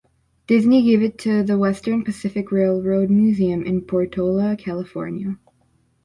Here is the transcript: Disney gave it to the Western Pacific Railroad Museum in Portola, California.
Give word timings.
Disney 0.47 0.81
gave 0.81 1.03
it 1.03 1.19
to 1.19 1.43
the 1.43 1.59
Western 1.59 2.03
Pacific 2.03 2.51
Railroad 2.51 3.11
Museum 3.11 3.63
in 3.63 3.83
Portola, 3.83 4.55
California. 4.57 5.37